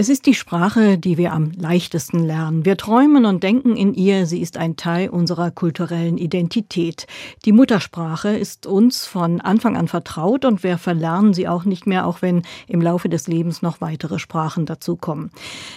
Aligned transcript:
Es 0.00 0.08
ist 0.08 0.26
die 0.26 0.34
Sprache, 0.34 0.96
die 0.96 1.18
wir 1.18 1.32
am 1.32 1.50
leichtesten 1.58 2.22
lernen. 2.22 2.64
Wir 2.64 2.76
träumen 2.76 3.24
und 3.24 3.42
denken 3.42 3.76
in 3.76 3.94
ihr, 3.94 4.26
sie 4.26 4.40
ist 4.40 4.56
ein 4.56 4.76
Teil 4.76 5.08
unserer 5.08 5.50
kulturellen 5.50 6.18
Identität. 6.18 7.08
Die 7.44 7.50
Muttersprache 7.50 8.28
ist 8.28 8.64
uns 8.64 9.06
von 9.06 9.40
Anfang 9.40 9.76
an 9.76 9.88
vertraut 9.88 10.44
und 10.44 10.62
wir 10.62 10.78
verlernen 10.78 11.34
sie 11.34 11.48
auch 11.48 11.64
nicht 11.64 11.88
mehr, 11.88 12.06
auch 12.06 12.22
wenn 12.22 12.42
im 12.68 12.80
Laufe 12.80 13.08
des 13.08 13.26
Lebens 13.26 13.60
noch 13.60 13.80
weitere 13.80 14.20
Sprachen 14.20 14.66
dazukommen. 14.66 15.32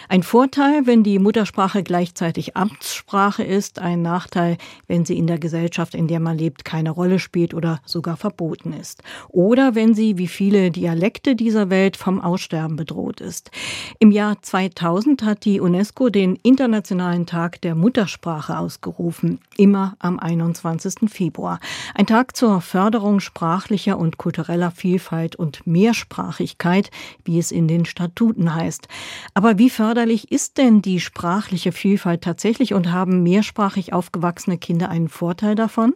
Ein 0.08 0.22
Vorteil, 0.22 0.86
wenn 0.86 1.02
die 1.02 1.18
Muttersprache 1.18 1.82
gleichzeitig 1.82 2.56
Amtssprache 2.56 3.42
ist, 3.42 3.80
ein 3.80 4.04
Nachteil, 4.04 4.60
wenn 4.86 5.04
sie 5.04 5.18
in 5.18 5.26
der 5.26 5.40
Gesellschaft, 5.40 5.96
in 5.96 6.08
der 6.08 6.20
man 6.20 6.38
lebt, 6.38 6.64
keine 6.64 6.92
Rolle 6.92 7.18
spielt 7.18 7.56
oder 7.56 7.82
sogar 7.86 8.18
verboten 8.18 8.74
ist. 8.74 9.02
Oder 9.30 9.74
wenn 9.74 9.96
sie, 9.96 10.20
wie 10.20 10.28
viele 10.28 10.70
Dialekte 10.70 11.36
dieser 11.36 11.72
Welt, 11.72 11.98
vom 11.98 12.22
Aussterben 12.22 12.76
bedroht 12.76 13.20
ist. 13.20 13.50
Im 13.98 14.11
im 14.12 14.16
Jahr 14.16 14.42
2000 14.42 15.24
hat 15.24 15.46
die 15.46 15.62
UNESCO 15.62 16.10
den 16.10 16.36
Internationalen 16.36 17.26
Tag 17.26 17.62
der 17.62 17.76
Muttersprache 17.76 18.58
ausgerufen, 18.58 19.40
immer 19.56 19.96
am 20.00 20.20
21. 20.20 21.10
Februar. 21.10 21.62
Ein 21.96 22.08
Tag 22.08 22.36
zur 22.36 22.60
Förderung 22.60 23.22
sprachlicher 23.22 23.98
und 23.98 24.18
kultureller 24.18 24.72
Vielfalt 24.72 25.38
und 25.38 25.66
Mehrsprachigkeit, 25.66 26.92
wie 27.24 27.40
es 27.40 27.54
in 27.54 27.70
den 27.70 27.86
Statuten 27.86 28.54
heißt. 28.54 28.90
Aber 29.34 29.58
wie 29.58 29.70
förderlich 29.70 30.30
ist 30.30 30.58
denn 30.58 30.82
die 30.82 31.00
sprachliche 31.00 31.72
Vielfalt 31.72 32.22
tatsächlich 32.22 32.74
und 32.74 32.92
haben 32.92 33.24
mehrsprachig 33.24 33.94
aufgewachsene 33.94 34.58
Kinder 34.58 34.90
einen 34.90 35.08
Vorteil 35.08 35.56
davon? 35.56 35.94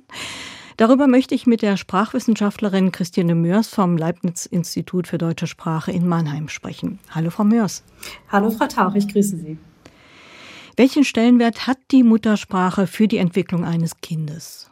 Darüber 0.78 1.08
möchte 1.08 1.34
ich 1.34 1.48
mit 1.48 1.62
der 1.62 1.78
Sprachwissenschaftlerin 1.78 2.92
Christine 2.92 3.34
Mörs 3.34 3.70
vom 3.70 3.98
Leibniz-Institut 3.98 5.08
für 5.08 5.18
deutsche 5.18 5.48
Sprache 5.48 5.92
in 5.94 6.06
Mannheim 6.06 6.50
sprechen. 6.50 7.00
Hallo, 7.12 7.30
Frau 7.30 7.46
Mörs. 7.46 7.84
Hallo, 8.30 8.52
Frau 8.52 8.68
Tauch, 8.68 8.94
ich 8.96 9.08
grüße 9.08 9.38
Sie. 9.38 9.58
Welchen 10.76 11.06
Stellenwert 11.06 11.68
hat 11.68 11.78
die 11.92 12.04
Muttersprache 12.04 12.88
für 12.88 13.08
die 13.08 13.18
Entwicklung 13.18 13.64
eines 13.64 14.02
Kindes? 14.02 14.70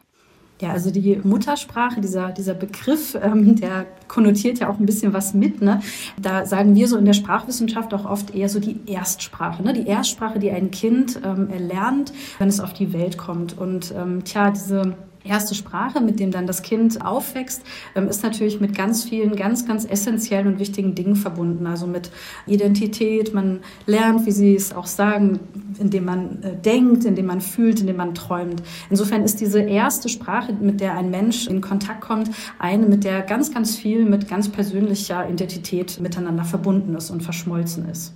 Ja, 0.60 0.70
also 0.70 0.90
die 0.90 1.18
Muttersprache, 1.24 2.00
dieser, 2.02 2.32
dieser 2.32 2.54
Begriff, 2.54 3.16
ähm, 3.20 3.56
der 3.56 3.86
konnotiert 4.06 4.60
ja 4.60 4.68
auch 4.68 4.78
ein 4.78 4.86
bisschen 4.86 5.14
was 5.14 5.32
mit. 5.32 5.62
Ne? 5.62 5.80
Da 6.20 6.44
sagen 6.44 6.74
wir 6.76 6.86
so 6.86 6.98
in 6.98 7.06
der 7.06 7.14
Sprachwissenschaft 7.14 7.92
auch 7.94 8.04
oft 8.04 8.34
eher 8.34 8.50
so 8.50 8.60
die 8.60 8.78
Erstsprache. 8.86 9.62
Ne? 9.62 9.72
Die 9.72 9.86
Erstsprache, 9.86 10.38
die 10.38 10.50
ein 10.50 10.70
Kind 10.70 11.18
ähm, 11.24 11.48
erlernt, 11.48 12.12
wenn 12.38 12.48
es 12.48 12.60
auf 12.60 12.74
die 12.74 12.92
Welt 12.92 13.16
kommt. 13.16 13.58
Und 13.58 13.92
ähm, 13.96 14.22
tja, 14.24 14.50
diese 14.50 14.94
erste 15.24 15.54
Sprache, 15.54 16.00
mit 16.00 16.20
dem 16.20 16.30
dann 16.30 16.46
das 16.46 16.62
Kind 16.62 17.04
aufwächst, 17.04 17.62
ähm, 17.94 18.08
ist 18.08 18.22
natürlich 18.22 18.60
mit 18.60 18.76
ganz 18.76 19.04
vielen, 19.04 19.34
ganz, 19.36 19.66
ganz 19.66 19.84
essentiellen 19.84 20.46
und 20.46 20.58
wichtigen 20.58 20.94
Dingen 20.94 21.16
verbunden. 21.16 21.66
Also 21.66 21.86
mit 21.86 22.10
Identität, 22.46 23.34
man 23.34 23.60
lernt, 23.86 24.26
wie 24.26 24.30
Sie 24.30 24.54
es 24.54 24.74
auch 24.74 24.86
sagen, 24.86 25.40
indem 25.78 26.04
man 26.04 26.42
äh, 26.42 26.56
denkt, 26.56 27.04
indem 27.04 27.26
man 27.26 27.40
fühlt, 27.40 27.80
indem 27.80 27.96
man 27.96 28.14
träumt. 28.14 28.62
Insofern 28.90 29.22
ist 29.22 29.40
diese 29.40 29.60
erste 29.60 30.08
Sprache, 30.08 30.52
mit 30.52 30.80
der 30.80 30.96
ein 30.96 31.10
Mensch 31.10 31.46
in 31.46 31.60
Kontakt 31.60 32.02
kommt, 32.02 32.30
eine, 32.58 32.86
mit 32.86 33.04
der 33.04 33.22
ganz, 33.22 33.52
ganz 33.52 33.76
viel 33.76 34.04
mit 34.04 34.28
ganz 34.28 34.48
persönlicher 34.48 35.28
Identität 35.28 36.00
miteinander 36.00 36.44
verbunden 36.44 36.94
ist 36.94 37.10
und 37.10 37.22
verschmolzen 37.22 37.88
ist. 37.88 38.14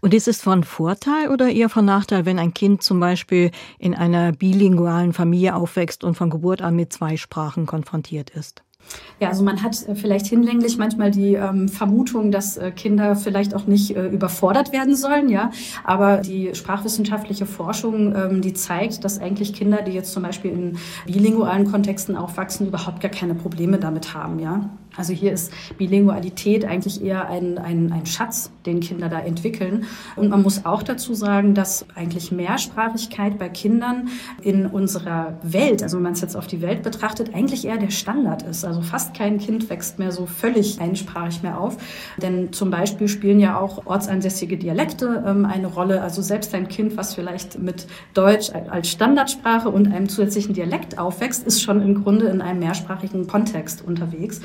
Und 0.00 0.14
ist 0.14 0.28
es 0.28 0.42
von 0.42 0.64
Vorteil 0.64 1.30
oder 1.30 1.48
eher 1.48 1.68
von 1.68 1.84
Nachteil, 1.84 2.26
wenn 2.26 2.38
ein 2.38 2.54
Kind 2.54 2.82
zum 2.82 3.00
Beispiel 3.00 3.50
in 3.78 3.94
einer 3.94 4.32
bilingualen 4.32 5.12
Familie 5.12 5.54
aufwächst 5.54 6.04
und 6.04 6.14
von 6.14 6.30
Geburt 6.30 6.62
an 6.62 6.76
mit 6.76 6.92
zwei 6.92 7.16
Sprachen 7.16 7.66
konfrontiert 7.66 8.30
ist? 8.30 8.65
Ja, 9.18 9.28
also 9.28 9.42
man 9.42 9.62
hat 9.62 9.88
äh, 9.88 9.94
vielleicht 9.94 10.26
hinlänglich 10.26 10.76
manchmal 10.76 11.10
die 11.10 11.34
ähm, 11.34 11.68
Vermutung, 11.68 12.30
dass 12.30 12.56
äh, 12.58 12.70
Kinder 12.70 13.16
vielleicht 13.16 13.54
auch 13.54 13.66
nicht 13.66 13.96
äh, 13.96 14.08
überfordert 14.08 14.72
werden 14.72 14.94
sollen, 14.94 15.28
ja. 15.28 15.50
Aber 15.84 16.18
die 16.18 16.54
sprachwissenschaftliche 16.54 17.46
Forschung, 17.46 18.14
ähm, 18.14 18.42
die 18.42 18.52
zeigt, 18.52 19.04
dass 19.04 19.18
eigentlich 19.18 19.54
Kinder, 19.54 19.82
die 19.82 19.92
jetzt 19.92 20.12
zum 20.12 20.22
Beispiel 20.22 20.50
in 20.50 20.78
bilingualen 21.06 21.70
Kontexten 21.70 22.14
aufwachsen, 22.16 22.66
überhaupt 22.66 23.00
gar 23.00 23.10
keine 23.10 23.34
Probleme 23.34 23.78
damit 23.78 24.12
haben, 24.14 24.38
ja. 24.38 24.68
Also 24.96 25.12
hier 25.12 25.32
ist 25.32 25.52
Bilingualität 25.76 26.64
eigentlich 26.64 27.02
eher 27.02 27.28
ein, 27.28 27.58
ein, 27.58 27.92
ein 27.92 28.06
Schatz, 28.06 28.50
den 28.64 28.80
Kinder 28.80 29.08
da 29.08 29.20
entwickeln. 29.20 29.84
Und 30.16 30.30
man 30.30 30.42
muss 30.42 30.64
auch 30.64 30.82
dazu 30.82 31.14
sagen, 31.14 31.54
dass 31.54 31.86
eigentlich 31.94 32.32
Mehrsprachigkeit 32.32 33.38
bei 33.38 33.48
Kindern 33.48 34.08
in 34.42 34.66
unserer 34.66 35.38
Welt, 35.42 35.82
also 35.82 35.96
wenn 35.96 36.04
man 36.04 36.12
es 36.14 36.22
jetzt 36.22 36.36
auf 36.36 36.46
die 36.46 36.62
Welt 36.62 36.82
betrachtet, 36.82 37.34
eigentlich 37.34 37.66
eher 37.66 37.76
der 37.76 37.90
Standard 37.90 38.42
ist. 38.42 38.64
Also 38.64 38.75
fast 38.82 39.14
kein 39.14 39.38
Kind 39.38 39.68
wächst 39.70 39.98
mehr 39.98 40.12
so 40.12 40.26
völlig 40.26 40.80
einsprachig 40.80 41.42
mehr 41.42 41.60
auf. 41.60 41.76
Denn 42.16 42.52
zum 42.52 42.70
Beispiel 42.70 43.08
spielen 43.08 43.40
ja 43.40 43.58
auch 43.58 43.86
ortsansässige 43.86 44.56
Dialekte 44.56 45.24
ähm, 45.26 45.44
eine 45.44 45.66
Rolle. 45.66 46.02
Also 46.02 46.22
selbst 46.22 46.54
ein 46.54 46.68
Kind, 46.68 46.96
was 46.96 47.14
vielleicht 47.14 47.58
mit 47.58 47.86
Deutsch 48.14 48.50
als 48.50 48.88
Standardsprache 48.90 49.68
und 49.68 49.92
einem 49.92 50.08
zusätzlichen 50.08 50.54
Dialekt 50.54 50.98
aufwächst, 50.98 51.46
ist 51.46 51.62
schon 51.62 51.82
im 51.82 52.02
Grunde 52.02 52.26
in 52.26 52.40
einem 52.40 52.60
mehrsprachigen 52.60 53.26
Kontext 53.26 53.82
unterwegs. 53.82 54.40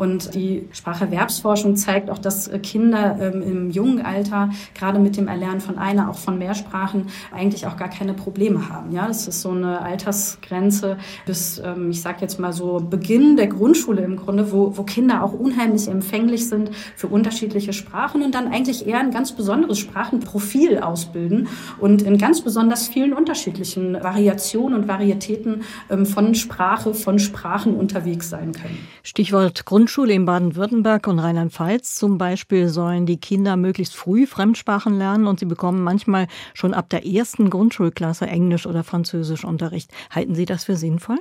Und 0.00 0.34
die 0.34 0.66
Spracherwerbsforschung 0.72 1.76
zeigt 1.76 2.08
auch, 2.08 2.16
dass 2.16 2.48
äh, 2.48 2.58
Kinder 2.58 3.18
ähm, 3.20 3.42
im 3.42 3.70
jungen 3.70 4.00
Alter 4.00 4.48
gerade 4.74 4.98
mit 4.98 5.18
dem 5.18 5.28
Erlernen 5.28 5.60
von 5.60 5.76
einer, 5.76 6.08
auch 6.08 6.16
von 6.16 6.38
mehr 6.38 6.54
Sprachen 6.54 7.08
eigentlich 7.36 7.66
auch 7.66 7.76
gar 7.76 7.90
keine 7.90 8.14
Probleme 8.14 8.70
haben. 8.70 8.92
Ja, 8.92 9.06
das 9.06 9.28
ist 9.28 9.42
so 9.42 9.50
eine 9.50 9.82
Altersgrenze 9.82 10.96
bis, 11.26 11.58
ähm, 11.58 11.90
ich 11.90 12.00
sage 12.00 12.22
jetzt 12.22 12.40
mal 12.40 12.54
so 12.54 12.80
Beginn 12.80 13.36
der 13.36 13.48
Grundschule 13.48 14.00
im 14.00 14.16
Grunde, 14.16 14.50
wo, 14.52 14.74
wo 14.74 14.84
Kinder 14.84 15.22
auch 15.22 15.34
unheimlich 15.34 15.86
empfänglich 15.86 16.48
sind 16.48 16.70
für 16.96 17.08
unterschiedliche 17.08 17.74
Sprachen 17.74 18.22
und 18.22 18.34
dann 18.34 18.50
eigentlich 18.50 18.86
eher 18.86 19.00
ein 19.00 19.10
ganz 19.10 19.32
besonderes 19.32 19.78
Sprachenprofil 19.80 20.78
ausbilden 20.78 21.48
und 21.78 22.00
in 22.00 22.16
ganz 22.16 22.40
besonders 22.40 22.88
vielen 22.88 23.12
unterschiedlichen 23.12 24.02
Variationen 24.02 24.78
und 24.80 24.88
Varietäten 24.88 25.60
ähm, 25.90 26.06
von 26.06 26.34
Sprache, 26.34 26.94
von 26.94 27.18
Sprachen 27.18 27.74
unterwegs 27.74 28.30
sein 28.30 28.52
können. 28.52 28.78
Stichwort 29.02 29.66
Grundschule. 29.66 29.89
Grundschule 29.90 30.12
in 30.12 30.24
Baden-Württemberg 30.24 31.08
und 31.08 31.18
Rheinland-Pfalz 31.18 31.96
zum 31.96 32.16
Beispiel 32.16 32.68
sollen 32.68 33.06
die 33.06 33.16
Kinder 33.16 33.56
möglichst 33.56 33.96
früh 33.96 34.24
Fremdsprachen 34.24 34.96
lernen 34.96 35.26
und 35.26 35.40
sie 35.40 35.46
bekommen 35.46 35.82
manchmal 35.82 36.28
schon 36.54 36.74
ab 36.74 36.88
der 36.90 37.04
ersten 37.04 37.50
Grundschulklasse 37.50 38.28
Englisch 38.28 38.68
oder 38.68 38.84
Französisch 38.84 39.44
Unterricht. 39.44 39.90
Halten 40.10 40.36
Sie 40.36 40.44
das 40.44 40.62
für 40.62 40.76
sinnvoll? 40.76 41.18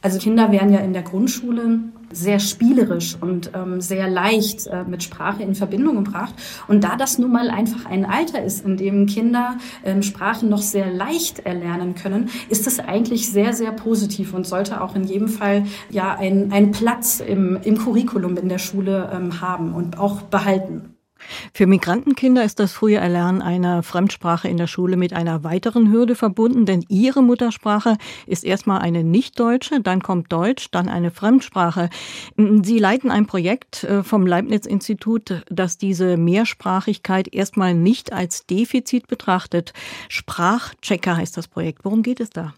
Also 0.00 0.18
Kinder 0.18 0.52
werden 0.52 0.72
ja 0.72 0.78
in 0.78 0.92
der 0.92 1.02
Grundschule 1.02 1.80
sehr 2.10 2.38
spielerisch 2.38 3.16
und 3.20 3.50
ähm, 3.54 3.80
sehr 3.80 4.08
leicht 4.08 4.66
äh, 4.66 4.84
mit 4.84 5.02
Sprache 5.02 5.42
in 5.42 5.54
Verbindung 5.54 6.04
gebracht. 6.04 6.34
Und 6.66 6.84
da 6.84 6.96
das 6.96 7.18
nun 7.18 7.32
mal 7.32 7.50
einfach 7.50 7.84
ein 7.86 8.06
Alter 8.06 8.42
ist, 8.42 8.64
in 8.64 8.76
dem 8.76 9.06
Kinder 9.06 9.56
ähm, 9.84 10.02
Sprachen 10.02 10.48
noch 10.48 10.62
sehr 10.62 10.90
leicht 10.90 11.40
erlernen 11.40 11.94
können, 11.94 12.30
ist 12.48 12.66
es 12.66 12.78
eigentlich 12.78 13.30
sehr, 13.30 13.52
sehr 13.52 13.72
positiv 13.72 14.34
und 14.34 14.46
sollte 14.46 14.80
auch 14.80 14.94
in 14.94 15.04
jedem 15.04 15.28
Fall 15.28 15.64
ja 15.90 16.14
einen 16.14 16.70
Platz 16.70 17.20
im, 17.20 17.58
im 17.62 17.78
Curriculum 17.78 18.36
in 18.36 18.48
der 18.48 18.58
Schule 18.58 19.10
ähm, 19.12 19.40
haben 19.40 19.74
und 19.74 19.98
auch 19.98 20.22
behalten. 20.22 20.97
Für 21.52 21.66
Migrantenkinder 21.66 22.44
ist 22.44 22.58
das 22.60 22.72
frühe 22.72 22.96
Erlernen 22.96 23.42
einer 23.42 23.82
Fremdsprache 23.82 24.48
in 24.48 24.56
der 24.56 24.66
Schule 24.66 24.96
mit 24.96 25.12
einer 25.12 25.44
weiteren 25.44 25.90
Hürde 25.90 26.14
verbunden, 26.14 26.66
denn 26.66 26.84
ihre 26.88 27.22
Muttersprache 27.22 27.96
ist 28.26 28.44
erstmal 28.44 28.80
eine 28.80 29.04
nicht-deutsche, 29.04 29.80
dann 29.80 30.02
kommt 30.02 30.32
Deutsch, 30.32 30.70
dann 30.70 30.88
eine 30.88 31.10
Fremdsprache. 31.10 31.90
Sie 32.36 32.78
leiten 32.78 33.10
ein 33.10 33.26
Projekt 33.26 33.84
äh, 33.84 34.02
vom 34.02 34.26
Leibniz-Institut, 34.26 35.44
das 35.48 35.78
diese 35.78 36.16
Mehrsprachigkeit 36.16 37.32
erstmal 37.32 37.74
nicht 37.74 38.12
als 38.12 38.46
Defizit 38.46 39.06
betrachtet. 39.06 39.72
Sprachchecker 40.08 41.16
heißt 41.16 41.36
das 41.36 41.48
Projekt. 41.48 41.84
Worum 41.84 42.02
geht 42.02 42.20
es 42.20 42.30
da? 42.30 42.54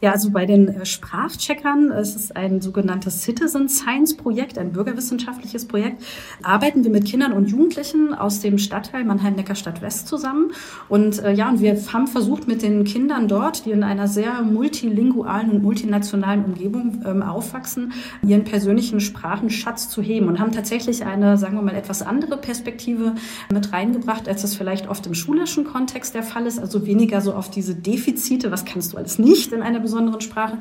Ja, 0.00 0.12
also 0.12 0.30
bei 0.30 0.46
den 0.46 0.68
äh, 0.68 0.86
Sprachcheckern, 0.86 1.90
es 1.90 2.14
ist 2.14 2.36
ein 2.36 2.60
sogenanntes 2.60 3.22
Citizen 3.22 3.68
Science 3.68 4.16
Projekt, 4.16 4.58
ein 4.58 4.72
bürgerwissenschaftliches 4.72 5.66
Projekt, 5.66 6.02
arbeiten 6.42 6.84
wir 6.84 6.90
mit 6.90 7.04
Kindern 7.04 7.32
und 7.32 7.50
Jugendlichen 7.50 8.14
aus 8.14 8.40
dem 8.40 8.58
Stadtteil 8.58 9.04
Mannheim-Neckarstadt 9.04 9.82
West 9.82 10.08
zusammen. 10.08 10.52
Und 10.88 11.22
äh, 11.22 11.32
ja, 11.32 11.48
und 11.48 11.60
wir 11.60 11.76
haben 11.92 12.06
versucht 12.06 12.46
mit 12.46 12.62
den 12.62 12.84
Kindern 12.84 13.28
dort, 13.28 13.64
die 13.64 13.72
in 13.72 13.82
einer 13.82 14.08
sehr 14.08 14.42
multilingualen 14.42 15.50
und 15.50 15.62
multinationalen 15.62 16.44
Umgebung 16.44 17.02
ähm, 17.04 17.22
aufwachsen, 17.22 17.92
ihren 18.26 18.44
persönlichen 18.44 19.00
Sprachenschatz 19.00 19.88
zu 19.88 20.02
heben 20.02 20.28
und 20.28 20.38
haben 20.38 20.52
tatsächlich 20.52 21.04
eine, 21.04 21.38
sagen 21.38 21.56
wir 21.56 21.62
mal, 21.62 21.74
etwas 21.74 22.02
andere 22.02 22.36
Perspektive 22.36 23.14
mit 23.52 23.72
reingebracht, 23.72 24.28
als 24.28 24.42
das 24.42 24.54
vielleicht 24.54 24.88
oft 24.88 25.06
im 25.06 25.14
schulischen 25.14 25.64
Kontext 25.64 26.14
der 26.14 26.22
Fall 26.22 26.46
ist. 26.46 26.58
Also 26.58 26.86
weniger 26.86 27.20
so 27.20 27.34
auf 27.34 27.50
diese 27.50 27.74
Defizite, 27.74 28.50
was 28.50 28.64
kannst 28.64 28.92
du 28.92 28.96
alles 28.96 29.18
nicht 29.18 29.52
in 29.58 29.62
einer 29.62 29.80
besonderen 29.80 30.20
Sprache 30.20 30.58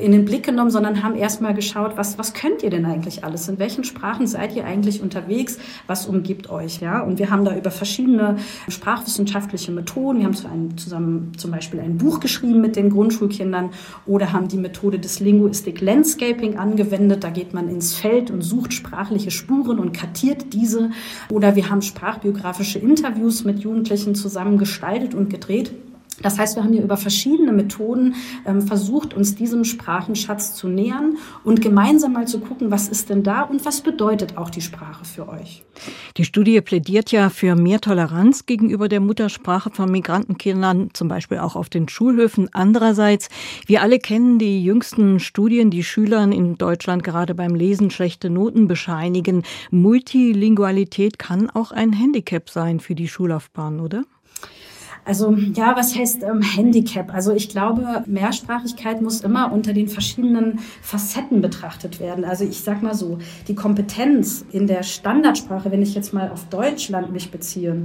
in 0.00 0.12
den 0.12 0.24
Blick 0.24 0.44
genommen, 0.44 0.70
sondern 0.70 1.02
haben 1.02 1.14
erstmal 1.14 1.54
geschaut, 1.54 1.96
was, 1.96 2.18
was 2.18 2.34
könnt 2.34 2.62
ihr 2.62 2.70
denn 2.70 2.84
eigentlich 2.84 3.24
alles? 3.24 3.48
In 3.48 3.58
welchen 3.58 3.84
Sprachen 3.84 4.26
seid 4.26 4.54
ihr 4.54 4.64
eigentlich 4.64 5.02
unterwegs? 5.02 5.58
Was 5.86 6.06
umgibt 6.06 6.50
euch? 6.50 6.80
Ja? 6.80 7.00
Und 7.00 7.18
wir 7.18 7.30
haben 7.30 7.44
da 7.44 7.56
über 7.56 7.70
verschiedene 7.70 8.36
sprachwissenschaftliche 8.68 9.72
Methoden, 9.72 10.20
wir 10.20 10.26
haben 10.26 10.76
zusammen 10.76 11.32
zum 11.36 11.50
Beispiel 11.50 11.80
ein 11.80 11.98
Buch 11.98 12.20
geschrieben 12.20 12.60
mit 12.60 12.76
den 12.76 12.90
Grundschulkindern 12.90 13.70
oder 14.06 14.32
haben 14.32 14.48
die 14.48 14.56
Methode 14.56 14.98
des 14.98 15.20
Linguistic 15.20 15.80
Landscaping 15.80 16.58
angewendet. 16.58 17.24
Da 17.24 17.30
geht 17.30 17.54
man 17.54 17.68
ins 17.68 17.94
Feld 17.94 18.30
und 18.30 18.42
sucht 18.42 18.72
sprachliche 18.72 19.30
Spuren 19.30 19.78
und 19.78 19.92
kartiert 19.92 20.52
diese. 20.52 20.90
Oder 21.30 21.56
wir 21.56 21.70
haben 21.70 21.82
sprachbiografische 21.82 22.78
Interviews 22.78 23.44
mit 23.44 23.60
Jugendlichen 23.60 24.14
zusammen 24.14 24.58
gestaltet 24.58 25.14
und 25.14 25.30
gedreht. 25.30 25.72
Das 26.22 26.38
heißt, 26.38 26.56
wir 26.56 26.64
haben 26.64 26.72
hier 26.72 26.82
über 26.82 26.96
verschiedene 26.96 27.52
Methoden 27.52 28.14
ähm, 28.46 28.62
versucht, 28.62 29.14
uns 29.14 29.34
diesem 29.34 29.64
Sprachenschatz 29.64 30.54
zu 30.54 30.68
nähern 30.68 31.16
und 31.44 31.62
gemeinsam 31.62 32.12
mal 32.12 32.26
zu 32.26 32.40
gucken, 32.40 32.70
was 32.70 32.88
ist 32.88 33.08
denn 33.10 33.22
da 33.22 33.42
und 33.42 33.64
was 33.64 33.80
bedeutet 33.80 34.36
auch 34.36 34.50
die 34.50 34.60
Sprache 34.60 35.04
für 35.04 35.28
euch. 35.28 35.64
Die 36.16 36.24
Studie 36.24 36.60
plädiert 36.60 37.10
ja 37.12 37.30
für 37.30 37.54
mehr 37.54 37.80
Toleranz 37.80 38.46
gegenüber 38.46 38.88
der 38.88 39.00
Muttersprache 39.00 39.70
von 39.70 39.90
Migrantenkindern, 39.90 40.90
zum 40.92 41.08
Beispiel 41.08 41.38
auch 41.38 41.56
auf 41.56 41.68
den 41.68 41.88
Schulhöfen. 41.88 42.48
Andererseits, 42.52 43.28
wir 43.66 43.82
alle 43.82 43.98
kennen 43.98 44.38
die 44.38 44.62
jüngsten 44.62 45.20
Studien, 45.20 45.70
die 45.70 45.84
Schülern 45.84 46.32
in 46.32 46.56
Deutschland 46.58 47.02
gerade 47.02 47.34
beim 47.34 47.54
Lesen 47.54 47.90
schlechte 47.90 48.28
Noten 48.28 48.68
bescheinigen. 48.68 49.42
Multilingualität 49.70 51.18
kann 51.18 51.48
auch 51.48 51.72
ein 51.72 51.92
Handicap 51.92 52.50
sein 52.50 52.80
für 52.80 52.94
die 52.94 53.08
Schullaufbahn, 53.08 53.80
oder? 53.80 54.04
Also 55.04 55.34
ja, 55.54 55.76
was 55.76 55.96
heißt 55.96 56.22
ähm, 56.22 56.42
Handicap? 56.42 57.12
Also 57.12 57.32
ich 57.32 57.48
glaube, 57.48 58.04
Mehrsprachigkeit 58.06 59.00
muss 59.00 59.22
immer 59.22 59.52
unter 59.52 59.72
den 59.72 59.88
verschiedenen 59.88 60.60
Facetten 60.82 61.40
betrachtet 61.40 62.00
werden. 62.00 62.24
Also 62.24 62.44
ich 62.44 62.60
sag 62.60 62.82
mal 62.82 62.94
so, 62.94 63.18
die 63.48 63.54
Kompetenz 63.54 64.44
in 64.52 64.66
der 64.66 64.82
Standardsprache, 64.82 65.70
wenn 65.70 65.82
ich 65.82 65.94
jetzt 65.94 66.12
mal 66.12 66.30
auf 66.30 66.46
Deutschland 66.48 67.12
mich 67.12 67.30
beziehe, 67.30 67.76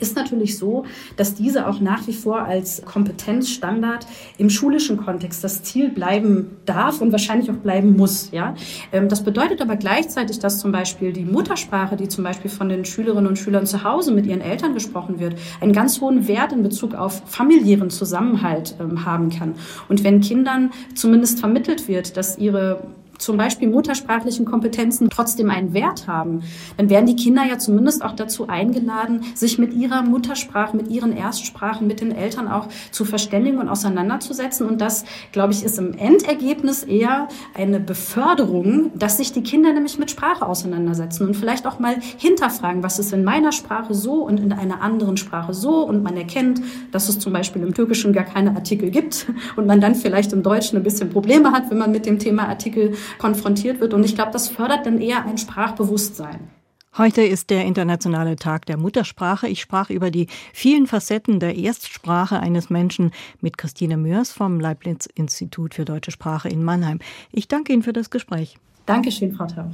ist 0.00 0.16
natürlich 0.16 0.58
so, 0.58 0.84
dass 1.16 1.34
diese 1.34 1.66
auch 1.68 1.80
nach 1.80 2.06
wie 2.06 2.12
vor 2.12 2.42
als 2.42 2.82
Kompetenzstandard 2.84 4.06
im 4.38 4.50
schulischen 4.50 4.96
Kontext 4.96 5.44
das 5.44 5.62
Ziel 5.62 5.90
bleiben 5.90 6.56
darf 6.66 7.00
und 7.00 7.12
wahrscheinlich 7.12 7.50
auch 7.50 7.56
bleiben 7.56 7.96
muss. 7.96 8.30
Ja? 8.32 8.54
Ähm, 8.92 9.08
das 9.08 9.22
bedeutet 9.22 9.60
aber 9.60 9.76
gleichzeitig, 9.76 10.38
dass 10.38 10.58
zum 10.58 10.72
Beispiel 10.72 11.12
die 11.12 11.24
Muttersprache, 11.24 11.96
die 11.96 12.08
zum 12.08 12.24
Beispiel 12.24 12.50
von 12.50 12.68
den 12.68 12.84
Schülerinnen 12.84 13.26
und 13.26 13.38
Schülern 13.38 13.66
zu 13.66 13.84
Hause 13.84 14.12
mit 14.12 14.26
ihren 14.26 14.40
Eltern 14.40 14.74
gesprochen 14.74 15.20
wird, 15.20 15.36
einen 15.60 15.72
ganz 15.72 16.00
hohen 16.00 16.28
Wert 16.28 16.52
in 16.52 16.62
Bezug 16.62 16.94
auf 16.94 17.22
familiären 17.26 17.90
Zusammenhalt 17.90 18.74
ähm, 18.80 19.04
haben 19.04 19.30
kann. 19.30 19.54
Und 19.88 20.04
wenn 20.04 20.20
Kindern 20.20 20.72
zumindest 20.94 21.40
vermittelt 21.40 21.88
wird, 21.88 22.16
dass 22.16 22.38
ihre 22.38 22.82
zum 23.18 23.36
Beispiel 23.36 23.68
muttersprachlichen 23.68 24.44
Kompetenzen 24.44 25.10
trotzdem 25.10 25.50
einen 25.50 25.74
Wert 25.74 26.06
haben, 26.06 26.42
dann 26.76 26.90
werden 26.90 27.06
die 27.06 27.16
Kinder 27.16 27.44
ja 27.44 27.58
zumindest 27.58 28.04
auch 28.04 28.12
dazu 28.12 28.48
eingeladen, 28.48 29.22
sich 29.34 29.58
mit 29.58 29.74
ihrer 29.74 30.02
Muttersprache, 30.02 30.76
mit 30.76 30.88
ihren 30.88 31.16
Erstsprachen, 31.16 31.86
mit 31.86 32.00
den 32.00 32.12
Eltern 32.12 32.48
auch 32.48 32.68
zu 32.90 33.04
verständigen 33.04 33.58
und 33.58 33.68
auseinanderzusetzen. 33.68 34.66
Und 34.68 34.80
das, 34.80 35.04
glaube 35.32 35.52
ich, 35.52 35.64
ist 35.64 35.78
im 35.78 35.94
Endergebnis 35.94 36.82
eher 36.82 37.28
eine 37.54 37.80
Beförderung, 37.80 38.90
dass 38.94 39.16
sich 39.16 39.32
die 39.32 39.42
Kinder 39.42 39.72
nämlich 39.72 39.98
mit 39.98 40.10
Sprache 40.10 40.46
auseinandersetzen 40.46 41.26
und 41.26 41.34
vielleicht 41.34 41.66
auch 41.66 41.78
mal 41.78 41.96
hinterfragen, 42.18 42.82
was 42.82 42.98
ist 42.98 43.12
in 43.12 43.24
meiner 43.24 43.52
Sprache 43.52 43.94
so 43.94 44.24
und 44.24 44.40
in 44.40 44.52
einer 44.52 44.80
anderen 44.80 45.16
Sprache 45.16 45.54
so. 45.54 45.86
Und 45.86 46.02
man 46.02 46.16
erkennt, 46.16 46.60
dass 46.92 47.08
es 47.08 47.18
zum 47.18 47.32
Beispiel 47.32 47.62
im 47.62 47.74
Türkischen 47.74 48.12
gar 48.12 48.24
keine 48.24 48.54
Artikel 48.54 48.90
gibt 48.90 49.26
und 49.56 49.66
man 49.66 49.80
dann 49.80 49.94
vielleicht 49.94 50.32
im 50.32 50.42
Deutschen 50.42 50.76
ein 50.76 50.82
bisschen 50.82 51.10
Probleme 51.10 51.52
hat, 51.52 51.70
wenn 51.70 51.78
man 51.78 51.92
mit 51.92 52.06
dem 52.06 52.18
Thema 52.18 52.48
Artikel 52.48 52.94
konfrontiert 53.18 53.80
wird. 53.80 53.94
Und 53.94 54.04
ich 54.04 54.14
glaube, 54.14 54.32
das 54.32 54.48
fördert 54.48 54.86
dann 54.86 55.00
eher 55.00 55.24
ein 55.24 55.38
Sprachbewusstsein. 55.38 56.50
Heute 56.96 57.22
ist 57.22 57.50
der 57.50 57.64
internationale 57.64 58.36
Tag 58.36 58.66
der 58.66 58.76
Muttersprache. 58.76 59.48
Ich 59.48 59.60
sprach 59.60 59.90
über 59.90 60.12
die 60.12 60.28
vielen 60.52 60.86
Facetten 60.86 61.40
der 61.40 61.56
Erstsprache 61.56 62.38
eines 62.38 62.70
Menschen 62.70 63.10
mit 63.40 63.58
Christine 63.58 63.96
Mörs 63.96 64.30
vom 64.30 64.60
Leibniz-Institut 64.60 65.74
für 65.74 65.84
deutsche 65.84 66.12
Sprache 66.12 66.48
in 66.48 66.62
Mannheim. 66.62 67.00
Ich 67.32 67.48
danke 67.48 67.72
Ihnen 67.72 67.82
für 67.82 67.92
das 67.92 68.10
Gespräch. 68.10 68.58
Dankeschön, 68.86 69.34
Frau 69.34 69.46
Tauch. 69.46 69.72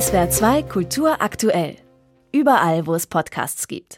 SWR 0.00 0.30
2 0.30 0.62
Kultur 0.64 1.22
aktuell. 1.22 1.76
Überall, 2.32 2.88
wo 2.88 2.94
es 2.94 3.06
Podcasts 3.06 3.68
gibt. 3.68 3.92